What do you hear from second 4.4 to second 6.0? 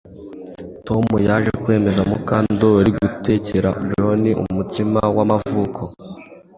umutsima wamavuko